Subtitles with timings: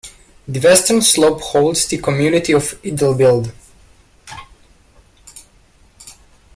[0.47, 3.51] The western slope holds the community of Idyllwild.